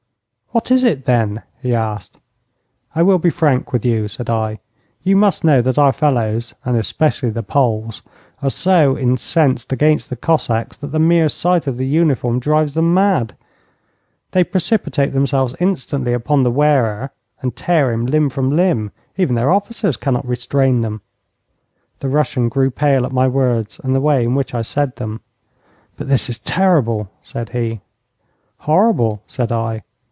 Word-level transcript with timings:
'What 0.53 0.69
is 0.69 0.83
it, 0.83 1.05
then?' 1.05 1.43
he 1.61 1.73
asked. 1.73 2.17
'I 2.93 3.03
will 3.03 3.19
be 3.19 3.29
frank 3.29 3.71
with 3.71 3.85
you,' 3.85 4.09
said 4.09 4.29
I. 4.29 4.59
'You 5.01 5.15
must 5.15 5.45
know 5.45 5.61
that 5.61 5.79
our 5.79 5.93
fellows, 5.93 6.53
and 6.65 6.75
especially 6.75 7.29
the 7.29 7.41
Poles, 7.41 8.01
are 8.41 8.49
so 8.49 8.97
incensed 8.97 9.71
against 9.71 10.09
the 10.09 10.17
Cossacks 10.17 10.75
that 10.75 10.87
the 10.91 10.99
mere 10.99 11.29
sight 11.29 11.67
of 11.67 11.77
the 11.77 11.85
uniform 11.87 12.37
drives 12.37 12.73
them 12.73 12.93
mad. 12.93 13.37
They 14.31 14.43
precipitate 14.43 15.13
themselves 15.13 15.55
instantly 15.61 16.11
upon 16.11 16.43
the 16.43 16.51
wearer 16.51 17.11
and 17.41 17.55
tear 17.55 17.89
him 17.93 18.05
limb 18.05 18.29
from 18.29 18.49
limb. 18.49 18.91
Even 19.15 19.35
their 19.35 19.51
officers 19.53 19.95
cannot 19.95 20.27
restrain 20.27 20.81
them.' 20.81 20.99
The 21.99 22.09
Russian 22.09 22.49
grew 22.49 22.71
pale 22.71 23.05
at 23.05 23.13
my 23.13 23.25
words 23.25 23.79
and 23.85 23.95
the 23.95 24.01
way 24.01 24.25
in 24.25 24.35
which 24.35 24.53
I 24.53 24.63
said 24.63 24.97
them. 24.97 25.21
'But 25.95 26.09
this 26.09 26.29
is 26.29 26.39
terrible,' 26.39 27.09
said 27.21 27.51
he. 27.51 27.79
'Horrible!' 28.59 29.23
said 29.27 29.53
I. 29.53 29.83